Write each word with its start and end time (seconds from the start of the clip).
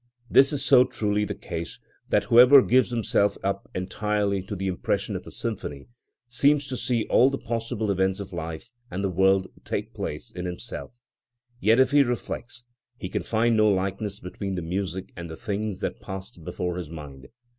This 0.31 0.51
is 0.51 0.65
so 0.65 0.83
truly 0.83 1.25
the 1.25 1.35
case, 1.35 1.77
that 2.09 2.23
whoever 2.23 2.63
gives 2.63 2.89
himself 2.89 3.37
up 3.43 3.69
entirely 3.75 4.41
to 4.41 4.55
the 4.55 4.65
impression 4.65 5.15
of 5.15 5.27
a 5.27 5.29
symphony, 5.29 5.89
seems 6.27 6.65
to 6.65 6.75
see 6.75 7.05
all 7.07 7.29
the 7.29 7.37
possible 7.37 7.91
events 7.91 8.19
of 8.19 8.33
life 8.33 8.71
and 8.89 9.03
the 9.03 9.11
world 9.11 9.49
take 9.63 9.93
place 9.93 10.31
in 10.31 10.45
himself, 10.45 10.99
yet 11.59 11.79
if 11.79 11.91
he 11.91 12.01
reflects, 12.01 12.63
he 12.97 13.09
can 13.09 13.21
find 13.21 13.55
no 13.55 13.69
likeness 13.69 14.19
between 14.19 14.55
the 14.55 14.63
music 14.63 15.13
and 15.15 15.29
the 15.29 15.37
things 15.37 15.81
that 15.81 16.01
passed 16.01 16.43
before 16.43 16.77
his 16.77 16.89
mind. 16.89 17.27